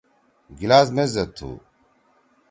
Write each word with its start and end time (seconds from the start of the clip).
گلاس 0.59 0.87
میز 0.95 1.09
زید 1.15 1.29
تُھو۔ 1.37 1.49